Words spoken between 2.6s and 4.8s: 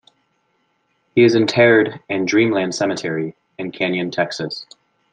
Cemetery, in Canyon, Texas.